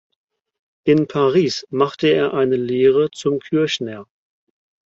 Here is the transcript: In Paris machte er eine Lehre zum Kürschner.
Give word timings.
In 0.83 1.07
Paris 1.07 1.63
machte 1.69 2.07
er 2.07 2.33
eine 2.33 2.55
Lehre 2.55 3.11
zum 3.11 3.37
Kürschner. 3.37 4.07